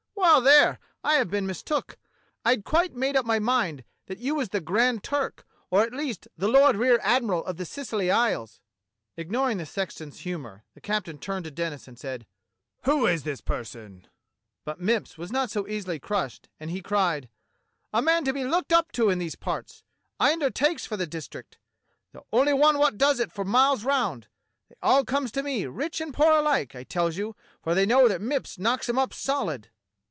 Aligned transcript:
"Well, 0.15 0.39
there, 0.41 0.79
I 1.03 1.15
have 1.15 1.29
been 1.31 1.47
mistook. 1.47 1.97
I'd 2.45 2.63
quite 2.63 2.93
made 2.95 3.17
up 3.17 3.25
my 3.25 3.37
mind 3.39 3.83
that 4.05 4.19
you 4.19 4.35
was 4.35 4.49
the 4.49 4.61
Grand 4.61 5.03
Turk 5.03 5.45
or 5.71 5.81
at 5.81 5.93
least 5.93 6.27
the 6.37 6.47
Lord 6.47 6.75
Rear 6.75 6.99
Admiral 7.03 7.43
of 7.43 7.57
the 7.57 7.65
Scilly 7.65 8.09
Isles." 8.11 8.61
Ignoring 9.17 9.57
the 9.57 9.65
sexton's 9.65 10.19
humour, 10.19 10.63
the 10.75 10.79
captain 10.79 11.17
turned 11.17 11.45
to 11.45 11.51
Denis 11.51 11.87
and 11.87 11.97
said:'' 11.97 12.27
Who 12.85 13.07
is 13.07 13.23
this 13.23 13.41
person?'' 13.41 14.07
But 14.65 14.79
Mipps 14.79 15.17
was 15.17 15.31
not 15.31 15.49
so 15.49 15.67
easily 15.67 15.99
crushed, 15.99 16.47
and 16.59 16.69
he 16.69 16.81
cried: 16.81 17.27
"A 17.91 18.01
man 18.01 18.23
to 18.25 18.31
be 18.31 18.45
looked 18.45 18.71
up 18.71 18.91
to 18.93 19.09
in 19.09 19.17
these 19.17 19.35
parts. 19.35 19.83
I 20.19 20.31
under 20.31 20.51
takes 20.51 20.85
for 20.85 20.97
the 20.97 21.07
district. 21.07 21.57
The 22.13 22.23
only 22.31 22.53
one 22.53 22.77
wot 22.77 22.97
does 22.97 23.19
it 23.19 23.31
for 23.31 23.43
miles 23.43 23.83
round. 23.83 24.27
They 24.69 24.75
all 24.83 25.03
comes 25.03 25.31
to 25.33 25.43
me, 25.43 25.65
rich 25.65 25.99
and 25.99 26.13
poor 26.13 26.31
alike, 26.31 26.75
I 26.75 26.83
tells 26.83 27.17
you; 27.17 27.35
for 27.63 27.73
they 27.73 27.87
know 27.87 28.07
that 28.07 28.21
Mipps 28.21 28.59
knocks 28.59 28.87
'em 28.87 28.99
up 28.99 29.13
solid." 29.13 29.69